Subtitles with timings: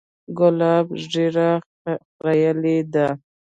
[0.37, 1.49] ګلاب ږيره
[2.17, 3.07] خرييلې وه.